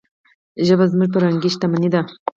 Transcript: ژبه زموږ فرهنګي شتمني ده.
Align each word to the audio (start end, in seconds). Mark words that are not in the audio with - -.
ژبه 0.65 0.85
زموږ 0.91 1.09
فرهنګي 1.13 1.49
شتمني 1.53 1.89
ده. 1.93 2.01